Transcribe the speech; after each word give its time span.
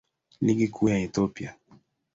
Ligi 0.41 0.67
Kuu 0.67 0.89
ya 0.89 0.97
Ethiopia. 0.99 1.55